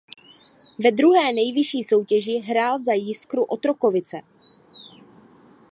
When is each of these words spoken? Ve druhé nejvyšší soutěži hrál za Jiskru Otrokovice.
Ve 0.83 0.91
druhé 0.91 1.33
nejvyšší 1.33 1.83
soutěži 1.83 2.35
hrál 2.39 2.79
za 2.81 2.93
Jiskru 2.93 3.43
Otrokovice. 3.43 4.21